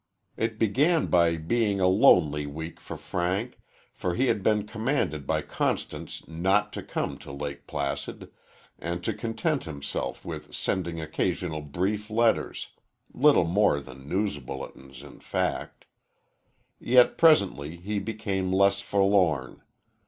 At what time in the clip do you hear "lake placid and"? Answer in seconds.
7.31-9.03